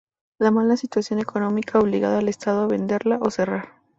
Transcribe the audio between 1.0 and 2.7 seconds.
económica obligaba al estado a